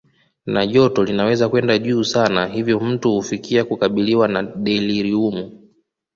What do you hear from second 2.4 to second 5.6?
hivyo mtu hufikia kukabiliwa na deliriumu